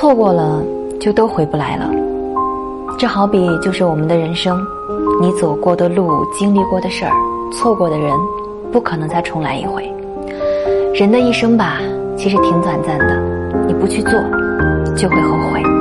[0.00, 0.64] 错过了
[0.98, 1.90] 就都回不来了。
[2.98, 4.58] 这好比就是我们的人生
[5.20, 7.12] 你走过的路经历过的事儿
[7.52, 8.10] 错过的人
[8.72, 9.84] 不可能再重来一回。
[10.94, 11.82] 人的一生吧
[12.16, 13.20] 其实挺短暂的
[13.66, 14.12] 你不去做
[14.96, 15.79] 就会后悔。